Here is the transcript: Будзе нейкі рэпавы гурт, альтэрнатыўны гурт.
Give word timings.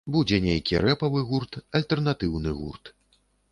Будзе 0.13 0.37
нейкі 0.45 0.79
рэпавы 0.85 1.19
гурт, 1.33 1.53
альтэрнатыўны 1.81 2.57
гурт. 2.63 2.93